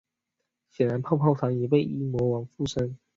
[0.71, 2.97] 显然泡泡糖已被阴魔王附身。